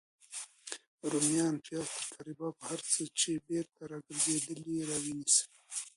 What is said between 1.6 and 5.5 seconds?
پیاز، ترکاري باب او هر هغه څه چی بیرته راګرځیدلي راونیسئ